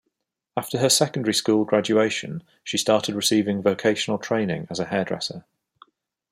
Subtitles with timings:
[0.57, 5.45] After her secondary school graduation she started receiving vocational training as a hairdresser.